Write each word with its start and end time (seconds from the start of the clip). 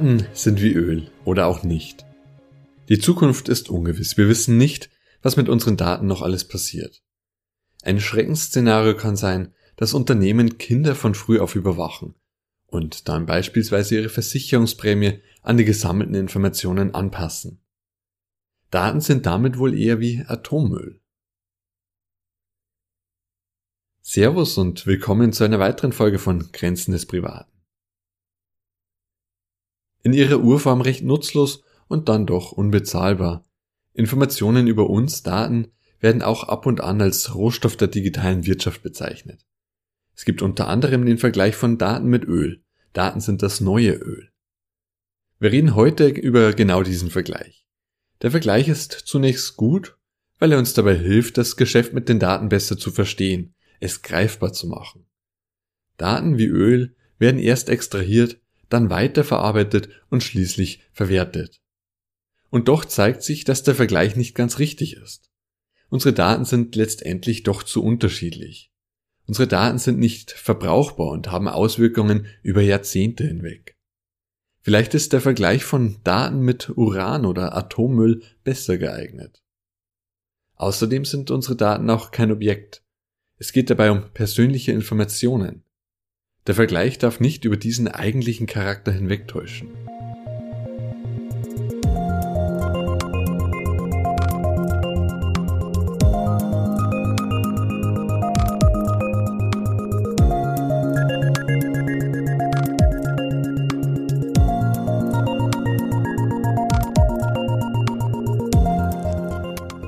Daten 0.00 0.26
sind 0.32 0.62
wie 0.62 0.72
Öl 0.72 1.10
oder 1.26 1.46
auch 1.46 1.62
nicht. 1.62 2.06
Die 2.88 2.98
Zukunft 2.98 3.50
ist 3.50 3.68
ungewiss. 3.68 4.16
Wir 4.16 4.30
wissen 4.30 4.56
nicht, 4.56 4.88
was 5.20 5.36
mit 5.36 5.50
unseren 5.50 5.76
Daten 5.76 6.06
noch 6.06 6.22
alles 6.22 6.48
passiert. 6.48 7.02
Ein 7.82 8.00
Schreckensszenario 8.00 8.96
kann 8.96 9.16
sein, 9.16 9.52
dass 9.76 9.92
Unternehmen 9.92 10.56
Kinder 10.56 10.94
von 10.94 11.14
früh 11.14 11.38
auf 11.38 11.54
überwachen 11.54 12.14
und 12.66 13.10
dann 13.10 13.26
beispielsweise 13.26 13.96
ihre 13.96 14.08
Versicherungsprämie 14.08 15.20
an 15.42 15.58
die 15.58 15.66
gesammelten 15.66 16.14
Informationen 16.14 16.94
anpassen. 16.94 17.60
Daten 18.70 19.02
sind 19.02 19.26
damit 19.26 19.58
wohl 19.58 19.78
eher 19.78 20.00
wie 20.00 20.24
Atommüll. 20.26 21.02
Servus 24.00 24.56
und 24.56 24.86
willkommen 24.86 25.34
zu 25.34 25.44
einer 25.44 25.58
weiteren 25.58 25.92
Folge 25.92 26.18
von 26.18 26.52
Grenzen 26.52 26.92
des 26.92 27.04
Privaten. 27.04 27.59
In 30.02 30.12
ihrer 30.12 30.40
Urform 30.40 30.80
recht 30.80 31.04
nutzlos 31.04 31.62
und 31.88 32.08
dann 32.08 32.26
doch 32.26 32.52
unbezahlbar. 32.52 33.44
Informationen 33.92 34.66
über 34.66 34.88
uns, 34.88 35.22
Daten, 35.22 35.72
werden 36.00 36.22
auch 36.22 36.44
ab 36.44 36.66
und 36.66 36.80
an 36.80 37.02
als 37.02 37.34
Rohstoff 37.34 37.76
der 37.76 37.88
digitalen 37.88 38.46
Wirtschaft 38.46 38.82
bezeichnet. 38.82 39.44
Es 40.14 40.24
gibt 40.24 40.42
unter 40.42 40.68
anderem 40.68 41.04
den 41.04 41.18
Vergleich 41.18 41.56
von 41.56 41.78
Daten 41.78 42.08
mit 42.08 42.24
Öl. 42.24 42.62
Daten 42.92 43.20
sind 43.20 43.42
das 43.42 43.60
neue 43.60 43.92
Öl. 43.92 44.30
Wir 45.38 45.52
reden 45.52 45.74
heute 45.74 46.08
über 46.08 46.52
genau 46.52 46.82
diesen 46.82 47.10
Vergleich. 47.10 47.64
Der 48.22 48.30
Vergleich 48.30 48.68
ist 48.68 48.92
zunächst 48.92 49.56
gut, 49.56 49.96
weil 50.38 50.52
er 50.52 50.58
uns 50.58 50.74
dabei 50.74 50.96
hilft, 50.96 51.38
das 51.38 51.56
Geschäft 51.56 51.92
mit 51.92 52.08
den 52.08 52.18
Daten 52.18 52.48
besser 52.48 52.76
zu 52.76 52.90
verstehen, 52.90 53.54
es 53.78 54.02
greifbar 54.02 54.52
zu 54.52 54.66
machen. 54.66 55.06
Daten 55.96 56.38
wie 56.38 56.46
Öl 56.46 56.94
werden 57.18 57.40
erst 57.40 57.68
extrahiert, 57.68 58.38
dann 58.70 58.88
weiterverarbeitet 58.88 59.90
und 60.08 60.22
schließlich 60.22 60.82
verwertet. 60.92 61.60
Und 62.48 62.68
doch 62.68 62.84
zeigt 62.84 63.22
sich, 63.22 63.44
dass 63.44 63.62
der 63.62 63.74
Vergleich 63.74 64.16
nicht 64.16 64.34
ganz 64.34 64.58
richtig 64.58 64.96
ist. 64.96 65.30
Unsere 65.88 66.14
Daten 66.14 66.44
sind 66.44 66.74
letztendlich 66.76 67.42
doch 67.42 67.62
zu 67.62 67.82
unterschiedlich. 67.82 68.72
Unsere 69.26 69.46
Daten 69.46 69.78
sind 69.78 69.98
nicht 69.98 70.32
verbrauchbar 70.32 71.08
und 71.08 71.30
haben 71.30 71.48
Auswirkungen 71.48 72.26
über 72.42 72.62
Jahrzehnte 72.62 73.26
hinweg. 73.26 73.76
Vielleicht 74.62 74.94
ist 74.94 75.12
der 75.12 75.20
Vergleich 75.20 75.64
von 75.64 76.00
Daten 76.04 76.40
mit 76.40 76.70
Uran 76.76 77.24
oder 77.24 77.56
Atommüll 77.56 78.22
besser 78.44 78.76
geeignet. 78.76 79.42
Außerdem 80.56 81.04
sind 81.04 81.30
unsere 81.30 81.56
Daten 81.56 81.88
auch 81.88 82.10
kein 82.10 82.30
Objekt. 82.30 82.82
Es 83.36 83.52
geht 83.52 83.70
dabei 83.70 83.90
um 83.90 84.12
persönliche 84.12 84.72
Informationen. 84.72 85.64
Der 86.50 86.56
Vergleich 86.56 86.98
darf 86.98 87.20
nicht 87.20 87.44
über 87.44 87.56
diesen 87.56 87.86
eigentlichen 87.86 88.48
Charakter 88.48 88.90
hinwegtäuschen. 88.90 89.68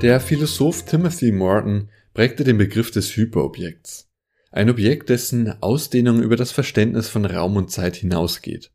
Der 0.01 0.21
Philosoph 0.21 0.85
Timothy 0.85 1.33
Morton 1.33 1.89
prägte 2.13 2.45
den 2.45 2.57
Begriff 2.57 2.89
des 2.89 3.17
Hyperobjekts. 3.17 4.12
Ein 4.53 4.69
Objekt, 4.69 5.09
dessen 5.09 5.63
Ausdehnung 5.63 6.21
über 6.21 6.35
das 6.35 6.51
Verständnis 6.51 7.09
von 7.09 7.25
Raum 7.25 7.55
und 7.55 7.71
Zeit 7.71 7.95
hinausgeht. 7.95 8.71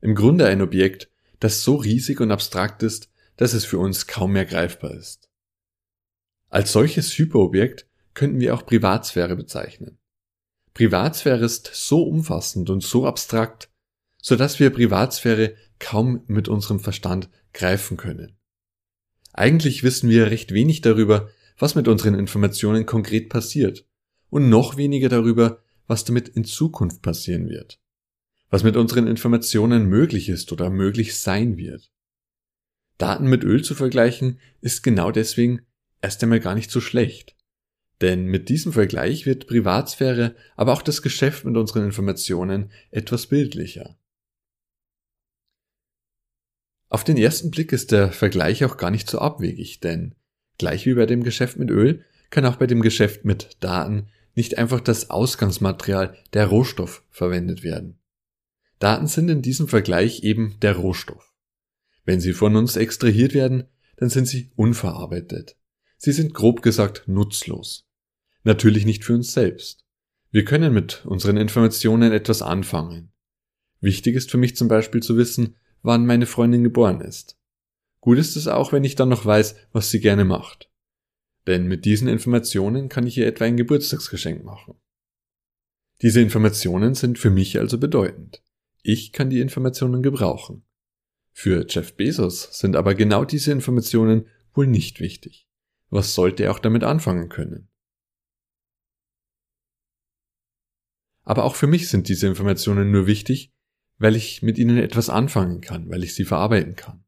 Im 0.00 0.16
Grunde 0.16 0.46
ein 0.46 0.60
Objekt, 0.60 1.08
das 1.38 1.62
so 1.62 1.76
riesig 1.76 2.20
und 2.20 2.32
abstrakt 2.32 2.82
ist, 2.82 3.12
dass 3.36 3.54
es 3.54 3.64
für 3.64 3.78
uns 3.78 4.08
kaum 4.08 4.32
mehr 4.32 4.44
greifbar 4.44 4.90
ist. 4.90 5.28
Als 6.48 6.72
solches 6.72 7.16
Hyperobjekt 7.16 7.86
könnten 8.12 8.40
wir 8.40 8.52
auch 8.54 8.66
Privatsphäre 8.66 9.36
bezeichnen. 9.36 9.98
Privatsphäre 10.74 11.44
ist 11.44 11.70
so 11.74 12.02
umfassend 12.02 12.68
und 12.68 12.82
so 12.82 13.06
abstrakt, 13.06 13.70
so 14.20 14.34
dass 14.34 14.58
wir 14.58 14.70
Privatsphäre 14.70 15.54
kaum 15.78 16.24
mit 16.26 16.48
unserem 16.48 16.80
Verstand 16.80 17.30
greifen 17.52 17.96
können. 17.96 18.36
Eigentlich 19.32 19.84
wissen 19.84 20.10
wir 20.10 20.28
recht 20.28 20.52
wenig 20.52 20.80
darüber, 20.80 21.30
was 21.56 21.76
mit 21.76 21.86
unseren 21.86 22.14
Informationen 22.14 22.84
konkret 22.84 23.28
passiert 23.28 23.86
und 24.30 24.48
noch 24.48 24.76
weniger 24.76 25.08
darüber, 25.08 25.62
was 25.86 26.04
damit 26.04 26.28
in 26.28 26.44
Zukunft 26.44 27.02
passieren 27.02 27.48
wird, 27.48 27.80
was 28.48 28.62
mit 28.62 28.76
unseren 28.76 29.06
Informationen 29.06 29.86
möglich 29.86 30.28
ist 30.28 30.52
oder 30.52 30.70
möglich 30.70 31.18
sein 31.18 31.56
wird. 31.56 31.90
Daten 32.96 33.28
mit 33.28 33.44
Öl 33.44 33.62
zu 33.62 33.74
vergleichen 33.74 34.38
ist 34.60 34.82
genau 34.82 35.10
deswegen 35.10 35.62
erst 36.00 36.22
einmal 36.22 36.40
gar 36.40 36.54
nicht 36.54 36.70
so 36.70 36.80
schlecht. 36.80 37.34
Denn 38.00 38.24
mit 38.24 38.48
diesem 38.48 38.72
Vergleich 38.72 39.26
wird 39.26 39.46
Privatsphäre, 39.46 40.34
aber 40.56 40.72
auch 40.72 40.82
das 40.82 41.02
Geschäft 41.02 41.44
mit 41.44 41.56
unseren 41.56 41.84
Informationen 41.84 42.70
etwas 42.90 43.26
bildlicher. 43.26 43.98
Auf 46.88 47.04
den 47.04 47.16
ersten 47.16 47.50
Blick 47.50 47.72
ist 47.72 47.92
der 47.92 48.10
Vergleich 48.10 48.64
auch 48.64 48.76
gar 48.76 48.90
nicht 48.90 49.08
so 49.08 49.18
abwegig, 49.18 49.80
denn 49.80 50.14
gleich 50.58 50.86
wie 50.86 50.94
bei 50.94 51.06
dem 51.06 51.22
Geschäft 51.22 51.56
mit 51.56 51.70
Öl 51.70 52.04
kann 52.30 52.46
auch 52.46 52.56
bei 52.56 52.66
dem 52.66 52.80
Geschäft 52.80 53.24
mit 53.24 53.56
Daten 53.60 54.08
nicht 54.34 54.58
einfach 54.58 54.80
das 54.80 55.10
Ausgangsmaterial, 55.10 56.16
der 56.32 56.46
Rohstoff, 56.46 57.04
verwendet 57.10 57.62
werden. 57.62 57.98
Daten 58.78 59.06
sind 59.06 59.28
in 59.28 59.42
diesem 59.42 59.68
Vergleich 59.68 60.22
eben 60.22 60.58
der 60.60 60.76
Rohstoff. 60.76 61.32
Wenn 62.04 62.20
sie 62.20 62.32
von 62.32 62.56
uns 62.56 62.76
extrahiert 62.76 63.34
werden, 63.34 63.64
dann 63.96 64.08
sind 64.08 64.26
sie 64.26 64.50
unverarbeitet. 64.56 65.56
Sie 65.98 66.12
sind 66.12 66.32
grob 66.32 66.62
gesagt 66.62 67.04
nutzlos. 67.06 67.86
Natürlich 68.42 68.86
nicht 68.86 69.04
für 69.04 69.14
uns 69.14 69.32
selbst. 69.32 69.84
Wir 70.30 70.44
können 70.44 70.72
mit 70.72 71.04
unseren 71.04 71.36
Informationen 71.36 72.12
etwas 72.12 72.40
anfangen. 72.40 73.12
Wichtig 73.80 74.16
ist 74.16 74.30
für 74.30 74.38
mich 74.38 74.56
zum 74.56 74.68
Beispiel 74.68 75.02
zu 75.02 75.16
wissen, 75.16 75.56
wann 75.82 76.06
meine 76.06 76.26
Freundin 76.26 76.62
geboren 76.62 77.00
ist. 77.00 77.36
Gut 78.00 78.16
ist 78.16 78.36
es 78.36 78.48
auch, 78.48 78.72
wenn 78.72 78.84
ich 78.84 78.94
dann 78.94 79.10
noch 79.10 79.26
weiß, 79.26 79.56
was 79.72 79.90
sie 79.90 80.00
gerne 80.00 80.24
macht. 80.24 80.69
Denn 81.46 81.66
mit 81.66 81.84
diesen 81.84 82.08
Informationen 82.08 82.88
kann 82.88 83.06
ich 83.06 83.16
ihr 83.16 83.26
etwa 83.26 83.44
ein 83.44 83.56
Geburtstagsgeschenk 83.56 84.44
machen. 84.44 84.74
Diese 86.02 86.20
Informationen 86.20 86.94
sind 86.94 87.18
für 87.18 87.30
mich 87.30 87.58
also 87.58 87.78
bedeutend. 87.78 88.42
Ich 88.82 89.12
kann 89.12 89.30
die 89.30 89.40
Informationen 89.40 90.02
gebrauchen. 90.02 90.64
Für 91.32 91.66
Jeff 91.68 91.96
Bezos 91.96 92.58
sind 92.58 92.76
aber 92.76 92.94
genau 92.94 93.24
diese 93.24 93.52
Informationen 93.52 94.26
wohl 94.54 94.66
nicht 94.66 95.00
wichtig. 95.00 95.46
Was 95.90 96.14
sollte 96.14 96.44
er 96.44 96.52
auch 96.52 96.58
damit 96.58 96.84
anfangen 96.84 97.28
können? 97.28 97.68
Aber 101.22 101.44
auch 101.44 101.54
für 101.54 101.66
mich 101.66 101.88
sind 101.88 102.08
diese 102.08 102.26
Informationen 102.26 102.90
nur 102.90 103.06
wichtig, 103.06 103.52
weil 103.98 104.16
ich 104.16 104.42
mit 104.42 104.58
ihnen 104.58 104.78
etwas 104.78 105.10
anfangen 105.10 105.60
kann, 105.60 105.88
weil 105.90 106.02
ich 106.02 106.14
sie 106.14 106.24
verarbeiten 106.24 106.74
kann. 106.74 107.04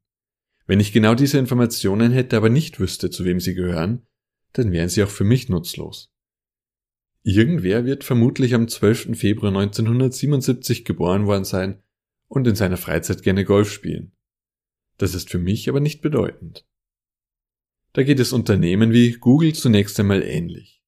Wenn 0.65 0.79
ich 0.79 0.93
genau 0.93 1.15
diese 1.15 1.39
Informationen 1.39 2.11
hätte, 2.11 2.37
aber 2.37 2.49
nicht 2.49 2.79
wüsste, 2.79 3.09
zu 3.09 3.25
wem 3.25 3.39
sie 3.39 3.53
gehören, 3.53 4.05
dann 4.53 4.71
wären 4.71 4.89
sie 4.89 5.03
auch 5.03 5.09
für 5.09 5.23
mich 5.23 5.49
nutzlos. 5.49 6.11
Irgendwer 7.23 7.85
wird 7.85 8.03
vermutlich 8.03 8.53
am 8.53 8.67
12. 8.67 9.17
Februar 9.17 9.49
1977 9.49 10.85
geboren 10.85 11.25
worden 11.25 11.45
sein 11.45 11.81
und 12.27 12.47
in 12.47 12.55
seiner 12.55 12.77
Freizeit 12.77 13.23
gerne 13.23 13.45
Golf 13.45 13.71
spielen. 13.71 14.11
Das 14.97 15.15
ist 15.15 15.29
für 15.29 15.39
mich 15.39 15.69
aber 15.69 15.79
nicht 15.79 16.01
bedeutend. 16.01 16.65
Da 17.93 18.03
geht 18.03 18.19
es 18.19 18.33
Unternehmen 18.33 18.91
wie 18.91 19.13
Google 19.13 19.53
zunächst 19.53 19.99
einmal 19.99 20.23
ähnlich. 20.23 20.83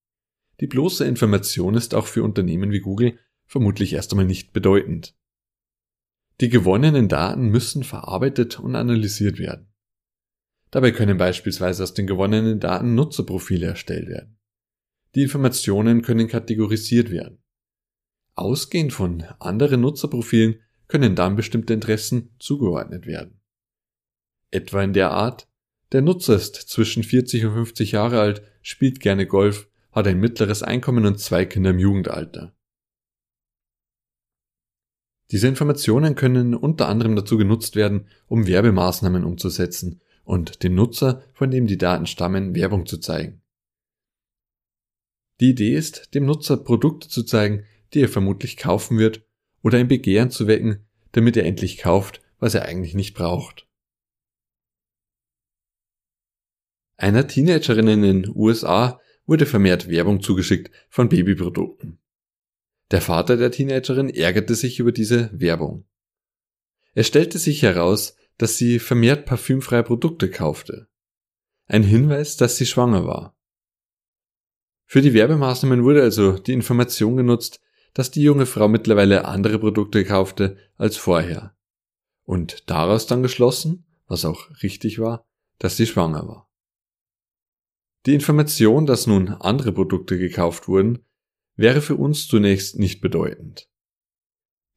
Die 0.59 0.67
bloße 0.67 1.05
Information 1.05 1.75
ist 1.75 1.93
auch 1.93 2.07
für 2.07 2.23
Unternehmen 2.23 2.71
wie 2.71 2.79
Google 2.79 3.19
vermutlich 3.45 3.93
erst 3.93 4.11
einmal 4.11 4.25
nicht 4.25 4.53
bedeutend. 4.53 5.15
Die 6.41 6.49
gewonnenen 6.49 7.07
Daten 7.07 7.49
müssen 7.49 7.83
verarbeitet 7.83 8.59
und 8.59 8.75
analysiert 8.75 9.39
werden. 9.39 9.67
Dabei 10.75 10.91
können 10.91 11.17
beispielsweise 11.17 11.83
aus 11.83 11.93
den 11.93 12.05
gewonnenen 12.05 12.59
Daten 12.59 12.95
Nutzerprofile 12.95 13.65
erstellt 13.65 14.09
werden. 14.09 14.37
Die 15.15 15.21
Informationen 15.21 16.01
können 16.01 16.27
kategorisiert 16.27 17.11
werden. 17.11 17.41
Ausgehend 18.33 18.91
von 18.91 19.23
anderen 19.39 19.79
Nutzerprofilen 19.79 20.59
können 20.89 21.15
dann 21.15 21.37
bestimmte 21.37 21.73
Interessen 21.73 22.35
zugeordnet 22.39 23.05
werden. 23.05 23.39
Etwa 24.51 24.83
in 24.83 24.91
der 24.91 25.11
Art, 25.11 25.47
der 25.93 26.01
Nutzer 26.01 26.35
ist 26.35 26.55
zwischen 26.55 27.03
40 27.03 27.45
und 27.45 27.53
50 27.53 27.93
Jahre 27.93 28.19
alt, 28.19 28.41
spielt 28.61 28.99
gerne 28.99 29.27
Golf, 29.27 29.69
hat 29.93 30.07
ein 30.07 30.19
mittleres 30.19 30.61
Einkommen 30.61 31.05
und 31.05 31.21
zwei 31.21 31.45
Kinder 31.45 31.69
im 31.69 31.79
Jugendalter. 31.79 32.53
Diese 35.31 35.47
Informationen 35.47 36.15
können 36.15 36.53
unter 36.53 36.89
anderem 36.89 37.15
dazu 37.15 37.37
genutzt 37.37 37.77
werden, 37.77 38.09
um 38.27 38.45
Werbemaßnahmen 38.45 39.23
umzusetzen 39.23 40.01
und 40.25 40.63
dem 40.63 40.75
Nutzer, 40.75 41.23
von 41.33 41.49
dem 41.49 41.67
die 41.67 41.77
Daten 41.77 42.05
stammen, 42.05 42.55
Werbung 42.55 42.85
zu 42.85 42.97
zeigen. 42.97 43.41
Die 45.39 45.51
Idee 45.51 45.75
ist, 45.75 46.13
dem 46.13 46.25
Nutzer 46.25 46.57
Produkte 46.57 47.07
zu 47.07 47.23
zeigen, 47.23 47.65
die 47.93 48.01
er 48.01 48.09
vermutlich 48.09 48.57
kaufen 48.57 48.97
wird, 48.97 49.25
oder 49.61 49.79
ein 49.79 49.87
Begehren 49.87 50.29
zu 50.29 50.47
wecken, 50.47 50.85
damit 51.13 51.37
er 51.37 51.45
endlich 51.45 51.77
kauft, 51.77 52.21
was 52.39 52.53
er 52.53 52.65
eigentlich 52.65 52.93
nicht 52.93 53.15
braucht. 53.15 53.67
Einer 56.97 57.27
Teenagerin 57.27 57.87
in 57.87 58.01
den 58.01 58.31
USA 58.35 59.01
wurde 59.25 59.45
vermehrt 59.45 59.89
Werbung 59.89 60.21
zugeschickt 60.21 60.71
von 60.87 61.09
Babyprodukten. 61.09 61.99
Der 62.91 63.01
Vater 63.01 63.37
der 63.37 63.51
Teenagerin 63.51 64.09
ärgerte 64.09 64.55
sich 64.55 64.79
über 64.79 64.91
diese 64.91 65.29
Werbung. 65.33 65.85
Es 66.93 67.07
stellte 67.07 67.39
sich 67.39 67.61
heraus, 67.63 68.15
dass 68.37 68.57
sie 68.57 68.79
vermehrt 68.79 69.25
parfümfreie 69.25 69.83
Produkte 69.83 70.29
kaufte. 70.29 70.87
Ein 71.67 71.83
Hinweis, 71.83 72.37
dass 72.37 72.57
sie 72.57 72.65
schwanger 72.65 73.05
war. 73.05 73.35
Für 74.85 75.01
die 75.01 75.13
Werbemaßnahmen 75.13 75.83
wurde 75.83 76.03
also 76.03 76.37
die 76.37 76.53
Information 76.53 77.17
genutzt, 77.17 77.59
dass 77.93 78.11
die 78.11 78.21
junge 78.21 78.45
Frau 78.45 78.67
mittlerweile 78.67 79.25
andere 79.25 79.57
Produkte 79.57 80.03
kaufte 80.03 80.57
als 80.77 80.97
vorher. 80.97 81.55
Und 82.23 82.69
daraus 82.69 83.07
dann 83.07 83.23
geschlossen, 83.23 83.85
was 84.07 84.25
auch 84.25 84.49
richtig 84.61 84.99
war, 84.99 85.25
dass 85.57 85.77
sie 85.77 85.87
schwanger 85.87 86.27
war. 86.27 86.51
Die 88.05 88.13
Information, 88.13 88.85
dass 88.85 89.07
nun 89.07 89.29
andere 89.29 89.71
Produkte 89.71 90.19
gekauft 90.19 90.67
wurden, 90.67 91.05
wäre 91.55 91.81
für 91.81 91.95
uns 91.95 92.27
zunächst 92.27 92.77
nicht 92.77 93.01
bedeutend. 93.01 93.69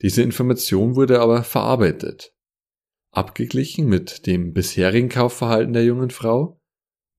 Diese 0.01 0.23
Information 0.23 0.95
wurde 0.95 1.21
aber 1.21 1.43
verarbeitet, 1.43 2.33
abgeglichen 3.19 3.87
mit 3.87 4.27
dem 4.27 4.53
bisherigen 4.55 5.09
Kaufverhalten 5.09 5.73
der 5.73 5.85
jungen 5.85 6.11
Frau, 6.11 6.63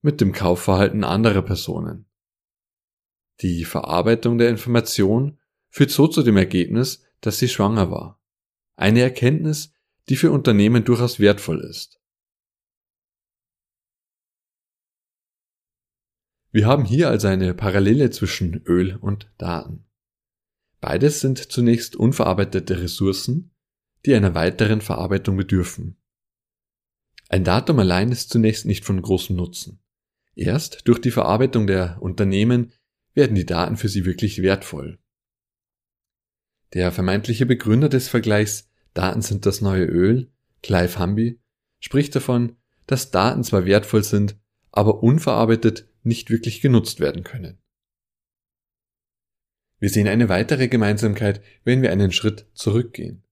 mit 0.01 0.21
dem 0.21 0.31
Kaufverhalten 0.31 1.03
anderer 1.03 1.41
Personen. 1.41 2.09
Die 3.41 3.65
Verarbeitung 3.65 4.37
der 4.37 4.49
Information 4.49 5.39
führt 5.69 5.91
so 5.91 6.07
zu 6.07 6.23
dem 6.23 6.37
Ergebnis, 6.37 7.03
dass 7.21 7.37
sie 7.37 7.49
schwanger 7.49 7.91
war. 7.91 8.21
Eine 8.75 9.01
Erkenntnis, 9.01 9.73
die 10.07 10.15
für 10.15 10.31
Unternehmen 10.31 10.85
durchaus 10.85 11.19
wertvoll 11.19 11.59
ist. 11.61 12.01
Wir 16.51 16.65
haben 16.65 16.85
hier 16.85 17.09
also 17.09 17.27
eine 17.27 17.53
Parallele 17.53 18.09
zwischen 18.09 18.63
Öl 18.65 18.95
und 18.95 19.31
Daten. 19.37 19.85
Beides 20.79 21.19
sind 21.19 21.37
zunächst 21.37 21.95
unverarbeitete 21.95 22.81
Ressourcen, 22.81 23.53
die 24.05 24.13
einer 24.15 24.35
weiteren 24.35 24.81
Verarbeitung 24.81 25.37
bedürfen. 25.37 25.97
Ein 27.27 27.43
Datum 27.43 27.79
allein 27.79 28.11
ist 28.11 28.29
zunächst 28.29 28.65
nicht 28.65 28.85
von 28.85 29.01
großem 29.01 29.35
Nutzen. 29.35 29.79
Erst 30.35 30.87
durch 30.87 30.99
die 30.99 31.11
Verarbeitung 31.11 31.67
der 31.67 31.97
Unternehmen 32.01 32.71
werden 33.13 33.35
die 33.35 33.45
Daten 33.45 33.77
für 33.77 33.89
sie 33.89 34.05
wirklich 34.05 34.41
wertvoll. 34.41 34.99
Der 36.73 36.91
vermeintliche 36.91 37.45
Begründer 37.45 37.89
des 37.89 38.07
Vergleichs 38.07 38.69
Daten 38.93 39.21
sind 39.21 39.45
das 39.45 39.61
neue 39.61 39.85
Öl, 39.85 40.31
Clive 40.63 40.99
Humby, 40.99 41.39
spricht 41.79 42.15
davon, 42.15 42.55
dass 42.87 43.11
Daten 43.11 43.43
zwar 43.43 43.65
wertvoll 43.65 44.03
sind, 44.03 44.37
aber 44.71 45.03
unverarbeitet 45.03 45.87
nicht 46.03 46.29
wirklich 46.29 46.61
genutzt 46.61 46.99
werden 46.99 47.23
können. 47.23 47.59
Wir 49.79 49.89
sehen 49.89 50.07
eine 50.07 50.29
weitere 50.29 50.67
Gemeinsamkeit, 50.67 51.41
wenn 51.63 51.81
wir 51.81 51.91
einen 51.91 52.11
Schritt 52.11 52.47
zurückgehen. 52.53 53.23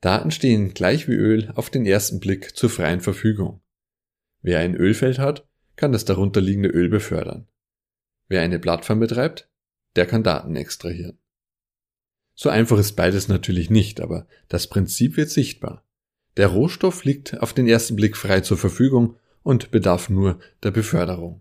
Daten 0.00 0.30
stehen 0.30 0.74
gleich 0.74 1.08
wie 1.08 1.14
Öl 1.14 1.50
auf 1.54 1.70
den 1.70 1.84
ersten 1.84 2.20
Blick 2.20 2.56
zur 2.56 2.70
freien 2.70 3.00
Verfügung. 3.00 3.60
Wer 4.42 4.60
ein 4.60 4.76
Ölfeld 4.76 5.18
hat, 5.18 5.48
kann 5.76 5.92
das 5.92 6.04
darunter 6.04 6.40
liegende 6.40 6.68
Öl 6.68 6.88
befördern. 6.88 7.48
Wer 8.28 8.42
eine 8.42 8.58
Plattform 8.58 9.00
betreibt, 9.00 9.48
der 9.96 10.06
kann 10.06 10.22
Daten 10.22 10.54
extrahieren. 10.54 11.18
So 12.34 12.48
einfach 12.48 12.78
ist 12.78 12.92
beides 12.92 13.26
natürlich 13.26 13.70
nicht, 13.70 14.00
aber 14.00 14.28
das 14.48 14.68
Prinzip 14.68 15.16
wird 15.16 15.30
sichtbar. 15.30 15.84
Der 16.36 16.46
Rohstoff 16.46 17.04
liegt 17.04 17.40
auf 17.40 17.52
den 17.52 17.66
ersten 17.66 17.96
Blick 17.96 18.16
frei 18.16 18.40
zur 18.42 18.56
Verfügung 18.56 19.16
und 19.42 19.72
bedarf 19.72 20.08
nur 20.08 20.38
der 20.62 20.70
Beförderung. 20.70 21.40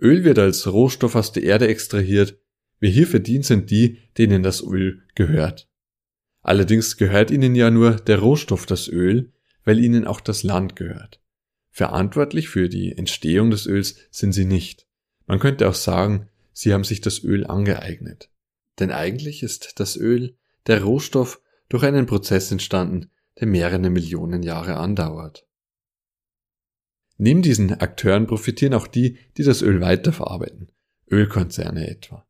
Öl 0.00 0.22
wird 0.22 0.38
als 0.38 0.70
Rohstoff 0.70 1.16
aus 1.16 1.32
der 1.32 1.42
Erde 1.42 1.66
extrahiert. 1.66 2.38
Wer 2.78 2.90
hier 2.90 3.06
verdient, 3.06 3.46
sind 3.46 3.70
die, 3.70 3.98
denen 4.16 4.44
das 4.44 4.62
Öl 4.62 5.02
gehört. 5.16 5.68
Allerdings 6.44 6.98
gehört 6.98 7.30
ihnen 7.30 7.54
ja 7.54 7.70
nur 7.70 7.92
der 7.96 8.18
Rohstoff 8.18 8.66
das 8.66 8.86
Öl, 8.86 9.32
weil 9.64 9.80
ihnen 9.80 10.06
auch 10.06 10.20
das 10.20 10.42
Land 10.42 10.76
gehört. 10.76 11.18
Verantwortlich 11.70 12.50
für 12.50 12.68
die 12.68 12.92
Entstehung 12.96 13.50
des 13.50 13.66
Öls 13.66 13.96
sind 14.10 14.32
sie 14.32 14.44
nicht. 14.44 14.86
Man 15.26 15.38
könnte 15.38 15.66
auch 15.66 15.74
sagen, 15.74 16.28
sie 16.52 16.74
haben 16.74 16.84
sich 16.84 17.00
das 17.00 17.24
Öl 17.24 17.46
angeeignet. 17.46 18.28
Denn 18.78 18.90
eigentlich 18.90 19.42
ist 19.42 19.80
das 19.80 19.96
Öl, 19.96 20.36
der 20.66 20.84
Rohstoff, 20.84 21.40
durch 21.70 21.82
einen 21.82 22.04
Prozess 22.04 22.52
entstanden, 22.52 23.10
der 23.40 23.46
mehrere 23.46 23.88
Millionen 23.88 24.42
Jahre 24.42 24.76
andauert. 24.76 25.48
Neben 27.16 27.40
diesen 27.40 27.72
Akteuren 27.72 28.26
profitieren 28.26 28.74
auch 28.74 28.86
die, 28.86 29.16
die 29.38 29.44
das 29.44 29.62
Öl 29.62 29.80
weiterverarbeiten, 29.80 30.70
Ölkonzerne 31.10 31.88
etwa. 31.88 32.26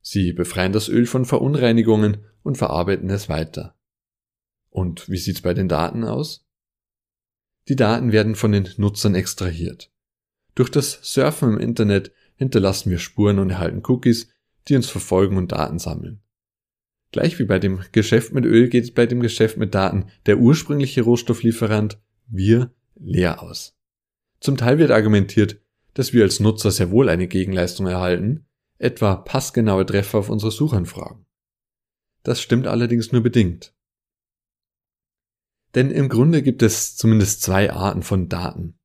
Sie 0.00 0.32
befreien 0.32 0.72
das 0.72 0.88
Öl 0.88 1.06
von 1.06 1.24
Verunreinigungen 1.24 2.24
und 2.42 2.58
verarbeiten 2.58 3.10
es 3.10 3.28
weiter. 3.28 3.76
Und 4.70 5.08
wie 5.08 5.18
sieht's 5.18 5.42
bei 5.42 5.54
den 5.54 5.68
Daten 5.68 6.04
aus? 6.04 6.46
Die 7.68 7.76
Daten 7.76 8.12
werden 8.12 8.34
von 8.34 8.52
den 8.52 8.68
Nutzern 8.76 9.14
extrahiert. 9.14 9.92
Durch 10.54 10.70
das 10.70 11.00
Surfen 11.02 11.54
im 11.54 11.58
Internet 11.58 12.12
hinterlassen 12.36 12.90
wir 12.90 12.98
Spuren 12.98 13.38
und 13.38 13.50
erhalten 13.50 13.82
Cookies, 13.86 14.28
die 14.68 14.76
uns 14.76 14.88
verfolgen 14.88 15.36
und 15.36 15.52
Daten 15.52 15.78
sammeln. 15.78 16.22
Gleich 17.12 17.38
wie 17.38 17.44
bei 17.44 17.58
dem 17.58 17.80
Geschäft 17.92 18.32
mit 18.32 18.44
Öl 18.44 18.68
geht 18.68 18.94
bei 18.94 19.06
dem 19.06 19.20
Geschäft 19.20 19.56
mit 19.56 19.74
Daten 19.74 20.06
der 20.26 20.38
ursprüngliche 20.38 21.02
Rohstofflieferant, 21.02 21.98
wir, 22.26 22.72
leer 22.94 23.42
aus. 23.42 23.76
Zum 24.38 24.56
Teil 24.56 24.78
wird 24.78 24.90
argumentiert, 24.90 25.60
dass 25.94 26.12
wir 26.12 26.22
als 26.22 26.40
Nutzer 26.40 26.70
sehr 26.70 26.90
wohl 26.90 27.08
eine 27.08 27.26
Gegenleistung 27.26 27.86
erhalten, 27.86 28.46
etwa 28.80 29.14
passgenaue 29.14 29.84
Treffer 29.86 30.18
auf 30.18 30.30
unsere 30.30 30.50
Suchanfragen. 30.50 31.26
Das 32.22 32.40
stimmt 32.40 32.66
allerdings 32.66 33.12
nur 33.12 33.22
bedingt. 33.22 33.74
Denn 35.74 35.90
im 35.90 36.08
Grunde 36.08 36.42
gibt 36.42 36.62
es 36.62 36.96
zumindest 36.96 37.42
zwei 37.42 37.72
Arten 37.72 38.02
von 38.02 38.28
Daten. 38.28 38.78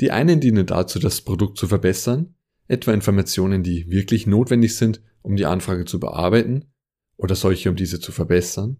Die 0.00 0.10
einen 0.10 0.40
dienen 0.40 0.66
dazu, 0.66 0.98
das 0.98 1.22
Produkt 1.22 1.58
zu 1.58 1.68
verbessern, 1.68 2.34
etwa 2.68 2.92
Informationen, 2.92 3.62
die 3.62 3.90
wirklich 3.90 4.26
notwendig 4.26 4.76
sind, 4.76 5.02
um 5.22 5.36
die 5.36 5.46
Anfrage 5.46 5.84
zu 5.84 6.00
bearbeiten 6.00 6.72
oder 7.16 7.34
solche, 7.34 7.70
um 7.70 7.76
diese 7.76 8.00
zu 8.00 8.12
verbessern. 8.12 8.78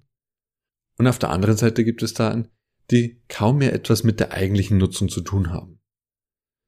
Und 0.97 1.07
auf 1.07 1.19
der 1.19 1.31
anderen 1.31 1.57
Seite 1.57 1.85
gibt 1.85 2.03
es 2.03 2.15
Daten, 2.15 2.49
die 2.91 3.23
kaum 3.29 3.59
mehr 3.59 3.73
etwas 3.73 4.03
mit 4.03 4.21
der 4.21 4.33
eigentlichen 4.33 4.79
Nutzung 4.79 5.09
zu 5.09 5.21
tun 5.21 5.53
haben. 5.53 5.81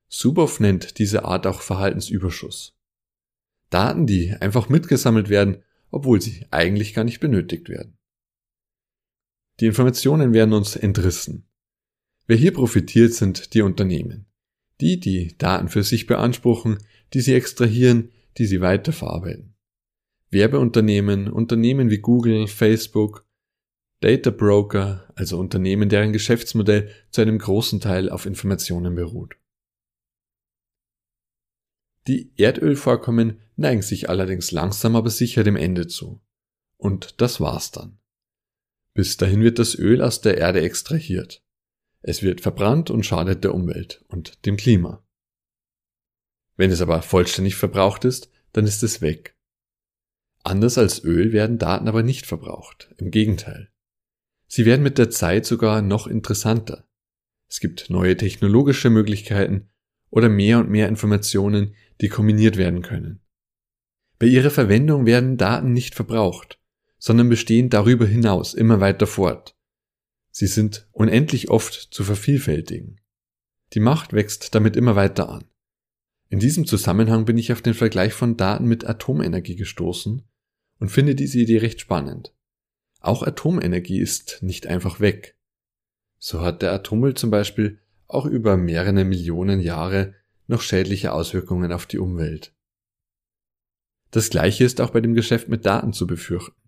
Suboff 0.08 0.60
nennt 0.60 0.98
diese 0.98 1.24
Art 1.24 1.46
auch 1.46 1.62
Verhaltensüberschuss. 1.62 2.76
Daten, 3.72 4.06
die 4.06 4.32
einfach 4.32 4.68
mitgesammelt 4.68 5.28
werden, 5.28 5.62
obwohl 5.90 6.20
sie 6.20 6.46
eigentlich 6.50 6.94
gar 6.94 7.04
nicht 7.04 7.20
benötigt 7.20 7.68
werden. 7.68 7.98
Die 9.60 9.66
Informationen 9.66 10.32
werden 10.32 10.54
uns 10.54 10.76
entrissen. 10.76 11.48
Wer 12.26 12.36
hier 12.36 12.52
profitiert, 12.52 13.14
sind 13.14 13.54
die 13.54 13.62
Unternehmen. 13.62 14.26
Die, 14.80 14.98
die 14.98 15.36
Daten 15.38 15.68
für 15.68 15.82
sich 15.82 16.06
beanspruchen, 16.06 16.78
die 17.14 17.20
sie 17.20 17.34
extrahieren, 17.34 18.10
die 18.38 18.46
sie 18.46 18.60
weiterverarbeiten. 18.60 19.54
Werbeunternehmen, 20.30 21.28
Unternehmen 21.30 21.90
wie 21.90 21.98
Google, 21.98 22.48
Facebook, 22.48 23.26
Data 24.00 24.30
Broker, 24.30 25.12
also 25.14 25.38
Unternehmen, 25.38 25.88
deren 25.88 26.12
Geschäftsmodell 26.12 26.90
zu 27.10 27.20
einem 27.20 27.38
großen 27.38 27.80
Teil 27.80 28.10
auf 28.10 28.26
Informationen 28.26 28.94
beruht. 28.94 29.36
Die 32.06 32.32
Erdölvorkommen 32.36 33.40
neigen 33.56 33.82
sich 33.82 34.08
allerdings 34.08 34.50
langsam 34.50 34.96
aber 34.96 35.10
sicher 35.10 35.44
dem 35.44 35.56
Ende 35.56 35.86
zu. 35.86 36.20
Und 36.76 37.20
das 37.20 37.40
war's 37.40 37.70
dann. 37.70 37.98
Bis 38.94 39.16
dahin 39.16 39.42
wird 39.42 39.58
das 39.58 39.78
Öl 39.78 40.02
aus 40.02 40.20
der 40.20 40.38
Erde 40.38 40.60
extrahiert. 40.60 41.42
Es 42.00 42.22
wird 42.22 42.40
verbrannt 42.40 42.90
und 42.90 43.06
schadet 43.06 43.44
der 43.44 43.54
Umwelt 43.54 44.04
und 44.08 44.44
dem 44.44 44.56
Klima. 44.56 45.06
Wenn 46.56 46.70
es 46.70 46.80
aber 46.80 47.00
vollständig 47.02 47.54
verbraucht 47.54 48.04
ist, 48.04 48.30
dann 48.52 48.66
ist 48.66 48.82
es 48.82 49.00
weg. 49.00 49.36
Anders 50.42 50.76
als 50.76 51.04
Öl 51.04 51.32
werden 51.32 51.58
Daten 51.58 51.88
aber 51.88 52.02
nicht 52.02 52.26
verbraucht, 52.26 52.92
im 52.98 53.10
Gegenteil. 53.10 53.70
Sie 54.48 54.66
werden 54.66 54.82
mit 54.82 54.98
der 54.98 55.08
Zeit 55.08 55.46
sogar 55.46 55.80
noch 55.80 56.06
interessanter. 56.06 56.86
Es 57.48 57.60
gibt 57.60 57.88
neue 57.88 58.16
technologische 58.16 58.90
Möglichkeiten 58.90 59.70
oder 60.12 60.28
mehr 60.28 60.60
und 60.60 60.70
mehr 60.70 60.88
Informationen, 60.88 61.74
die 62.00 62.08
kombiniert 62.08 62.56
werden 62.56 62.82
können. 62.82 63.20
Bei 64.18 64.26
ihrer 64.26 64.50
Verwendung 64.50 65.06
werden 65.06 65.38
Daten 65.38 65.72
nicht 65.72 65.96
verbraucht, 65.96 66.60
sondern 66.98 67.28
bestehen 67.28 67.70
darüber 67.70 68.06
hinaus 68.06 68.54
immer 68.54 68.78
weiter 68.78 69.08
fort. 69.08 69.56
Sie 70.30 70.46
sind 70.46 70.86
unendlich 70.92 71.50
oft 71.50 71.74
zu 71.74 72.04
vervielfältigen. 72.04 73.00
Die 73.72 73.80
Macht 73.80 74.12
wächst 74.12 74.54
damit 74.54 74.76
immer 74.76 74.94
weiter 74.94 75.28
an. 75.28 75.44
In 76.28 76.38
diesem 76.38 76.66
Zusammenhang 76.66 77.24
bin 77.24 77.38
ich 77.38 77.50
auf 77.50 77.62
den 77.62 77.74
Vergleich 77.74 78.12
von 78.12 78.36
Daten 78.36 78.66
mit 78.66 78.86
Atomenergie 78.86 79.56
gestoßen 79.56 80.22
und 80.78 80.88
finde 80.88 81.14
diese 81.14 81.38
Idee 81.38 81.58
recht 81.58 81.80
spannend. 81.80 82.34
Auch 83.00 83.22
Atomenergie 83.22 83.98
ist 83.98 84.42
nicht 84.42 84.66
einfach 84.66 85.00
weg. 85.00 85.36
So 86.18 86.42
hat 86.42 86.62
der 86.62 86.72
Atommüll 86.72 87.14
zum 87.14 87.30
Beispiel 87.30 87.81
auch 88.14 88.26
über 88.26 88.56
mehrere 88.56 89.04
Millionen 89.04 89.60
Jahre 89.60 90.14
noch 90.46 90.60
schädliche 90.60 91.12
Auswirkungen 91.12 91.72
auf 91.72 91.86
die 91.86 91.98
Umwelt. 91.98 92.54
Das 94.10 94.28
gleiche 94.28 94.64
ist 94.64 94.80
auch 94.80 94.90
bei 94.90 95.00
dem 95.00 95.14
Geschäft 95.14 95.48
mit 95.48 95.64
Daten 95.64 95.92
zu 95.92 96.06
befürchten. 96.06 96.60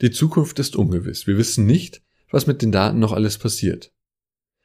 Die 0.00 0.10
Zukunft 0.10 0.58
ist 0.58 0.76
ungewiss. 0.76 1.26
Wir 1.26 1.36
wissen 1.36 1.66
nicht, 1.66 2.02
was 2.30 2.46
mit 2.46 2.62
den 2.62 2.72
Daten 2.72 2.98
noch 2.98 3.12
alles 3.12 3.38
passiert. 3.38 3.92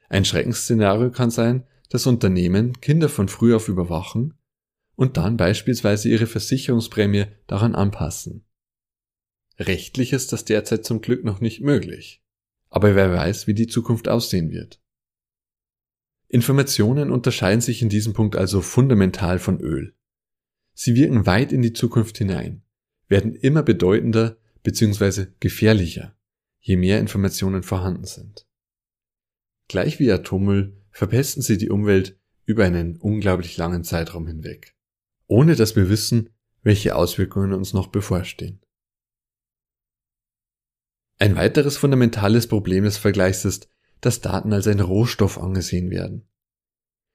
Ein 0.08 0.24
Schreckensszenario 0.24 1.10
kann 1.10 1.30
sein, 1.30 1.66
dass 1.90 2.06
Unternehmen 2.06 2.80
Kinder 2.80 3.08
von 3.08 3.28
früh 3.28 3.54
auf 3.54 3.68
überwachen 3.68 4.34
und 4.94 5.16
dann 5.16 5.36
beispielsweise 5.36 6.08
ihre 6.08 6.26
Versicherungsprämie 6.26 7.26
daran 7.46 7.74
anpassen. 7.74 8.44
Rechtlich 9.58 10.12
ist 10.12 10.32
das 10.32 10.44
derzeit 10.44 10.84
zum 10.84 11.00
Glück 11.00 11.24
noch 11.24 11.40
nicht 11.40 11.60
möglich. 11.60 12.22
Aber 12.68 12.94
wer 12.94 13.12
weiß, 13.12 13.46
wie 13.46 13.54
die 13.54 13.66
Zukunft 13.66 14.08
aussehen 14.08 14.50
wird. 14.50 14.80
Informationen 16.28 17.10
unterscheiden 17.10 17.60
sich 17.60 17.82
in 17.82 17.88
diesem 17.88 18.12
Punkt 18.12 18.36
also 18.36 18.60
fundamental 18.60 19.38
von 19.38 19.60
Öl. 19.60 19.94
Sie 20.74 20.94
wirken 20.94 21.26
weit 21.26 21.52
in 21.52 21.62
die 21.62 21.72
Zukunft 21.72 22.18
hinein, 22.18 22.62
werden 23.08 23.34
immer 23.34 23.62
bedeutender 23.62 24.36
bzw. 24.62 25.26
gefährlicher, 25.40 26.16
je 26.60 26.76
mehr 26.76 26.98
Informationen 26.98 27.62
vorhanden 27.62 28.04
sind. 28.04 28.46
Gleich 29.68 29.98
wie 29.98 30.10
Atommüll 30.10 30.76
verpesten 30.90 31.42
sie 31.42 31.58
die 31.58 31.70
Umwelt 31.70 32.18
über 32.44 32.64
einen 32.64 32.96
unglaublich 32.96 33.56
langen 33.56 33.84
Zeitraum 33.84 34.26
hinweg, 34.26 34.74
ohne 35.26 35.56
dass 35.56 35.76
wir 35.76 35.88
wissen, 35.88 36.30
welche 36.62 36.96
Auswirkungen 36.96 37.52
uns 37.52 37.72
noch 37.72 37.88
bevorstehen. 37.88 38.60
Ein 41.18 41.36
weiteres 41.36 41.76
fundamentales 41.76 42.46
Problem 42.46 42.84
des 42.84 42.98
Vergleichs 42.98 43.44
ist, 43.44 43.70
dass 44.06 44.20
Daten 44.20 44.52
als 44.52 44.68
ein 44.68 44.78
Rohstoff 44.78 45.36
angesehen 45.36 45.90
werden. 45.90 46.28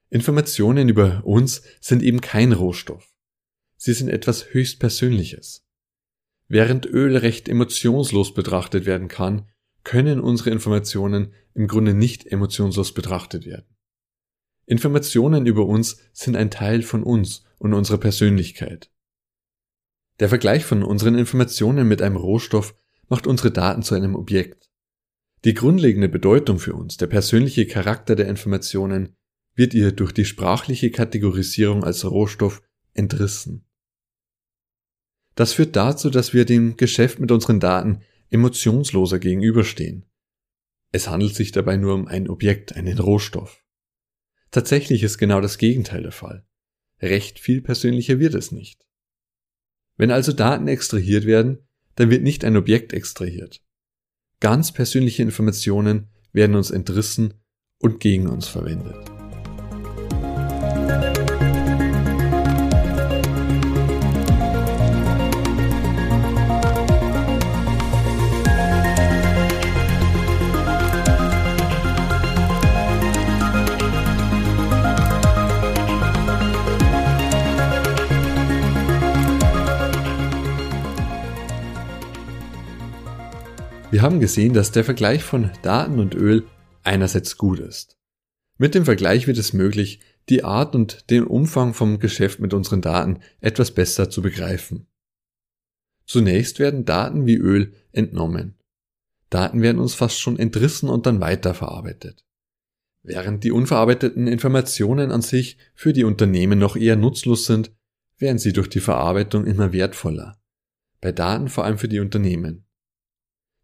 Informationen 0.10 0.90
über 0.90 1.24
uns 1.24 1.64
sind 1.80 2.04
eben 2.04 2.20
kein 2.20 2.52
Rohstoff. 2.52 3.14
Sie 3.78 3.94
sind 3.94 4.10
etwas 4.10 4.54
höchst 4.54 4.80
Persönliches. 4.82 5.66
Während 6.50 6.86
Öl 6.86 7.16
recht 7.16 7.48
emotionslos 7.48 8.34
betrachtet 8.34 8.86
werden 8.86 9.08
kann, 9.08 9.48
können 9.86 10.20
unsere 10.20 10.50
Informationen 10.50 11.34
im 11.54 11.68
Grunde 11.68 11.94
nicht 11.94 12.28
emotionslos 12.28 12.94
betrachtet 12.94 13.46
werden. 13.46 13.78
Informationen 14.66 15.46
über 15.46 15.66
uns 15.66 15.98
sind 16.12 16.36
ein 16.36 16.52
Teil 16.52 16.82
von 16.82 17.04
uns 17.04 17.46
und 17.58 17.74
unserer 17.74 18.00
Persönlichkeit. 18.00 18.92
Der 20.20 20.28
Vergleich 20.28 20.66
von 20.66 20.84
unseren 20.84 21.18
Informationen 21.18 21.88
mit 21.88 22.02
einem 22.02 22.18
Rohstoff 22.18 22.76
macht 23.08 23.28
unsere 23.28 23.52
Daten 23.52 23.82
zu 23.82 23.96
einem 23.96 24.16
Objekt. 24.16 24.71
Die 25.44 25.56
grundlegende 25.56 26.08
Bedeutung 26.08 26.60
für 26.60 26.76
uns, 26.76 26.98
der 26.98 27.08
persönliche 27.08 27.66
Charakter 27.66 28.16
der 28.16 28.28
Informationen, 28.28 29.16
wird 29.56 29.74
ihr 29.74 29.92
durch 29.92 30.12
die 30.12 30.26
sprachliche 30.26 30.92
Kategorisierung 30.92 31.84
als 31.84 32.06
Rohstoff 32.06 32.62
entrissen. 32.94 33.66
Das 35.36 35.54
führt 35.54 35.76
dazu, 35.76 36.10
dass 36.10 36.34
wir 36.34 36.46
dem 36.46 36.78
Geschäft 36.78 37.20
mit 37.20 37.32
unseren 37.32 37.60
Daten 37.60 38.02
emotionsloser 38.30 39.18
gegenüberstehen. 39.20 40.06
Es 40.92 41.08
handelt 41.08 41.36
sich 41.36 41.52
dabei 41.52 41.78
nur 41.78 41.96
um 41.96 42.08
ein 42.08 42.30
Objekt, 42.30 42.76
einen 42.76 43.00
Rohstoff. 43.00 43.64
Tatsächlich 44.52 45.04
ist 45.04 45.18
genau 45.18 45.42
das 45.42 45.58
Gegenteil 45.58 46.04
der 46.04 46.12
Fall. 46.12 46.46
Recht 47.02 47.40
viel 47.40 47.62
persönlicher 47.62 48.20
wird 48.20 48.36
es 48.36 48.52
nicht. 48.52 48.86
Wenn 49.98 50.12
also 50.12 50.34
Daten 50.34 50.68
extrahiert 50.68 51.26
werden, 51.26 51.68
dann 51.96 52.10
wird 52.10 52.24
nicht 52.24 52.46
ein 52.46 52.58
Objekt 52.58 52.94
extrahiert. 52.94 53.64
Ganz 54.42 54.72
persönliche 54.72 55.22
Informationen 55.22 56.08
werden 56.34 56.56
uns 56.56 56.72
entrissen 56.72 57.36
und 57.78 58.00
gegen 58.00 58.28
uns 58.28 58.48
verwendet. 58.48 59.21
Wir 83.92 84.02
haben 84.02 84.22
gesehen, 84.22 84.54
dass 84.54 84.72
der 84.72 84.86
Vergleich 84.86 85.22
von 85.22 85.52
Daten 85.64 86.00
und 86.00 86.16
Öl 86.16 86.46
einerseits 86.82 87.36
gut 87.36 87.60
ist. 87.60 87.98
Mit 88.58 88.74
dem 88.74 88.86
Vergleich 88.86 89.28
wird 89.28 89.38
es 89.38 89.52
möglich, 89.52 90.00
die 90.30 90.46
Art 90.46 90.76
und 90.76 91.10
den 91.10 91.26
Umfang 91.26 91.74
vom 91.74 92.00
Geschäft 92.00 92.40
mit 92.40 92.54
unseren 92.54 92.82
Daten 92.82 93.20
etwas 93.42 93.72
besser 93.72 94.10
zu 94.10 94.22
begreifen. 94.22 94.88
Zunächst 96.06 96.60
werden 96.60 96.86
Daten 96.86 97.26
wie 97.26 97.36
Öl 97.36 97.74
entnommen. 97.92 98.56
Daten 99.30 99.62
werden 99.62 99.80
uns 99.80 99.94
fast 99.94 100.22
schon 100.22 100.40
entrissen 100.40 100.88
und 100.88 101.06
dann 101.06 101.20
weiterverarbeitet. 101.20 102.24
Während 103.04 103.44
die 103.44 103.52
unverarbeiteten 103.52 104.26
Informationen 104.28 105.12
an 105.12 105.22
sich 105.22 105.58
für 105.74 105.92
die 105.92 106.06
Unternehmen 106.06 106.60
noch 106.60 106.78
eher 106.78 106.96
nutzlos 106.96 107.46
sind, 107.46 107.74
werden 108.18 108.40
sie 108.40 108.54
durch 108.54 108.70
die 108.70 108.80
Verarbeitung 108.80 109.46
immer 109.46 109.74
wertvoller. 109.74 110.40
Bei 111.02 111.12
Daten 111.12 111.50
vor 111.50 111.66
allem 111.66 111.78
für 111.78 111.90
die 111.90 112.00
Unternehmen 112.00 112.66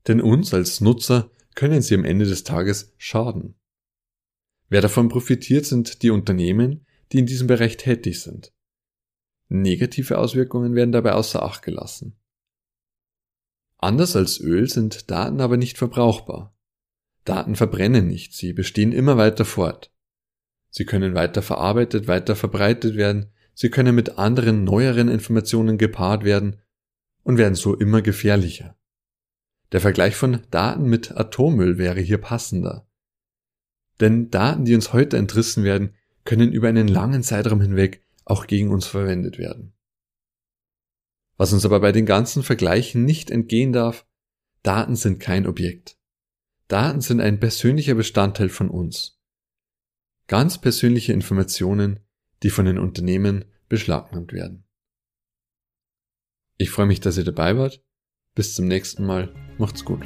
denn 0.08 0.22
uns 0.22 0.54
als 0.54 0.82
Nutzer 0.82 1.32
können 1.56 1.82
sie 1.82 1.96
am 1.96 2.06
Ende 2.06 2.26
des 2.26 2.44
Tages 2.44 2.94
schaden. 2.98 3.56
Wer 4.70 4.82
davon 4.82 5.10
profitiert, 5.10 5.66
sind 5.66 6.02
die 6.04 6.10
Unternehmen, 6.10 6.86
die 7.12 7.20
in 7.20 7.26
diesem 7.26 7.48
Bereich 7.48 7.78
tätig 7.78 8.22
sind. 8.22 8.54
Negative 9.50 10.18
Auswirkungen 10.18 10.76
werden 10.76 10.92
dabei 10.92 11.14
außer 11.14 11.42
Acht 11.42 11.64
gelassen. 11.64 12.20
Anders 13.78 14.16
als 14.16 14.40
Öl 14.40 14.70
sind 14.70 15.10
Daten 15.10 15.40
aber 15.40 15.56
nicht 15.56 15.78
verbrauchbar. 15.78 16.56
Daten 17.24 17.56
verbrennen 17.56 18.08
nicht, 18.08 18.34
sie 18.34 18.54
bestehen 18.54 18.92
immer 18.92 19.18
weiter 19.18 19.46
fort. 19.46 19.94
Sie 20.70 20.86
können 20.86 21.16
weiter 21.16 21.42
verarbeitet, 21.42 22.08
weiter 22.08 22.36
verbreitet 22.36 22.96
werden, 22.96 23.32
sie 23.54 23.70
können 23.70 23.96
mit 23.96 24.18
anderen 24.18 24.64
neueren 24.64 25.08
Informationen 25.08 25.78
gepaart 25.78 26.24
werden 26.24 26.62
und 27.24 27.38
werden 27.38 27.56
so 27.56 27.76
immer 27.76 28.02
gefährlicher. 28.02 28.78
Der 29.72 29.82
Vergleich 29.82 30.16
von 30.16 30.42
Daten 30.50 30.86
mit 30.90 31.18
Atommüll 31.18 31.78
wäre 31.78 32.00
hier 32.00 32.20
passender. 32.20 32.88
Denn 34.00 34.30
Daten, 34.30 34.66
die 34.66 34.76
uns 34.76 34.94
heute 34.94 35.18
entrissen 35.18 35.64
werden, 35.64 35.94
können 36.24 36.52
über 36.52 36.68
einen 36.68 36.88
langen 36.88 37.24
Zeitraum 37.24 37.62
hinweg 37.62 38.06
auch 38.26 38.48
gegen 38.48 38.70
uns 38.70 38.86
verwendet 38.86 39.38
werden. 39.38 39.74
Was 41.38 41.54
uns 41.54 41.66
aber 41.66 41.80
bei 41.80 41.92
den 41.92 42.06
ganzen 42.06 42.44
Vergleichen 42.44 43.06
nicht 43.06 43.32
entgehen 43.32 43.72
darf, 43.72 44.06
Daten 44.64 44.96
sind 44.96 45.20
kein 45.20 45.48
Objekt. 45.48 45.98
Daten 46.68 47.00
sind 47.02 47.22
ein 47.22 47.40
persönlicher 47.40 47.96
Bestandteil 47.96 48.50
von 48.50 48.70
uns. 48.70 49.20
Ganz 50.28 50.60
persönliche 50.60 51.14
Informationen, 51.14 52.02
die 52.44 52.50
von 52.50 52.66
den 52.66 52.78
Unternehmen 52.78 53.46
beschlagnahmt 53.70 54.34
werden. 54.34 54.66
Ich 56.58 56.70
freue 56.70 56.88
mich, 56.88 57.00
dass 57.00 57.18
ihr 57.18 57.24
dabei 57.24 57.56
wart. 57.58 57.82
Bis 58.36 58.56
zum 58.56 58.68
nächsten 58.68 59.06
Mal. 59.06 59.47
Macht's 59.58 59.84
gut. 59.84 60.02